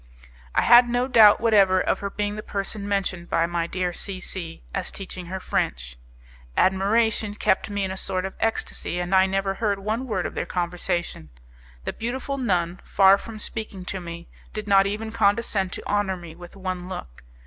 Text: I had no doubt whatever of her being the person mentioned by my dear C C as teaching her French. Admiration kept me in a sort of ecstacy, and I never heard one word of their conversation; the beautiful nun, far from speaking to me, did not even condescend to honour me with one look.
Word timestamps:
I 0.55 0.63
had 0.63 0.89
no 0.89 1.07
doubt 1.07 1.39
whatever 1.39 1.79
of 1.79 1.99
her 1.99 2.09
being 2.09 2.35
the 2.35 2.41
person 2.41 2.87
mentioned 2.87 3.29
by 3.29 3.45
my 3.45 3.67
dear 3.67 3.93
C 3.93 4.19
C 4.19 4.63
as 4.73 4.91
teaching 4.91 5.27
her 5.27 5.39
French. 5.39 5.95
Admiration 6.57 7.35
kept 7.35 7.69
me 7.69 7.83
in 7.83 7.91
a 7.91 7.97
sort 7.97 8.25
of 8.25 8.33
ecstacy, 8.39 8.99
and 8.99 9.13
I 9.13 9.27
never 9.27 9.53
heard 9.53 9.77
one 9.77 10.07
word 10.07 10.25
of 10.25 10.33
their 10.33 10.47
conversation; 10.47 11.29
the 11.83 11.93
beautiful 11.93 12.39
nun, 12.39 12.79
far 12.83 13.19
from 13.19 13.37
speaking 13.37 13.85
to 13.93 13.99
me, 14.01 14.27
did 14.53 14.67
not 14.67 14.87
even 14.87 15.11
condescend 15.11 15.71
to 15.73 15.85
honour 15.85 16.17
me 16.17 16.33
with 16.33 16.55
one 16.55 16.89
look. 16.89 17.21